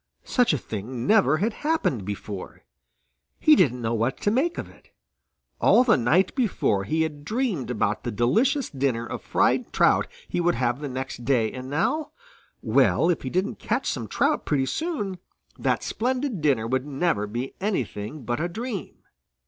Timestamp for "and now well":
11.51-13.11